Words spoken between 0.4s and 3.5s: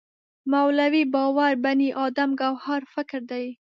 مولوی باور بني ادم ګوهر فکر دی.